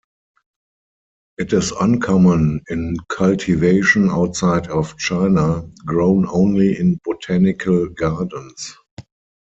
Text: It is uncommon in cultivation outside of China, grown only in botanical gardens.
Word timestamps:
It 1.37 1.53
is 1.53 1.69
uncommon 1.79 2.63
in 2.71 2.97
cultivation 3.09 4.09
outside 4.09 4.65
of 4.65 4.97
China, 4.97 5.69
grown 5.85 6.25
only 6.27 6.75
in 6.79 6.97
botanical 7.03 7.87
gardens. 7.89 8.75